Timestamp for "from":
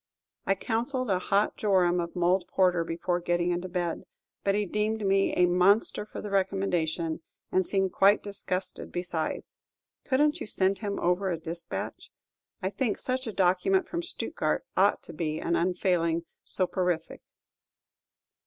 13.87-14.01